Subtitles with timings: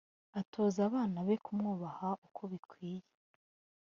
[0.39, 3.07] atoza abana be kumwubaha uko bikwiriye